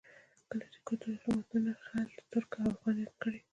[0.49, 3.39] کلاسیکو تاریخي متونو خلج، ترک او افغان یاد کړي.